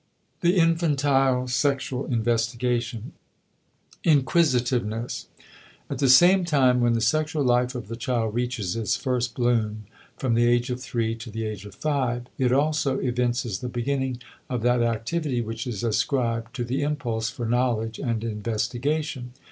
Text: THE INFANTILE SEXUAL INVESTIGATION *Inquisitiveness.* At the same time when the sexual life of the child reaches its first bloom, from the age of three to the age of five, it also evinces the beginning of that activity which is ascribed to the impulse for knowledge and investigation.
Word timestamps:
THE 0.39 0.57
INFANTILE 0.57 1.47
SEXUAL 1.47 2.07
INVESTIGATION 2.07 3.13
*Inquisitiveness.* 4.03 5.27
At 5.91 5.99
the 5.99 6.09
same 6.09 6.43
time 6.43 6.81
when 6.81 6.93
the 6.93 7.01
sexual 7.01 7.43
life 7.43 7.75
of 7.75 7.87
the 7.87 7.95
child 7.95 8.33
reaches 8.33 8.75
its 8.75 8.95
first 8.95 9.35
bloom, 9.35 9.85
from 10.17 10.33
the 10.33 10.47
age 10.47 10.71
of 10.71 10.81
three 10.81 11.13
to 11.17 11.29
the 11.29 11.45
age 11.45 11.65
of 11.67 11.75
five, 11.75 12.23
it 12.39 12.51
also 12.51 12.97
evinces 12.97 13.59
the 13.59 13.69
beginning 13.69 14.19
of 14.49 14.63
that 14.63 14.81
activity 14.81 15.39
which 15.39 15.67
is 15.67 15.83
ascribed 15.83 16.55
to 16.55 16.63
the 16.63 16.81
impulse 16.81 17.29
for 17.29 17.45
knowledge 17.45 17.99
and 17.99 18.23
investigation. 18.23 19.33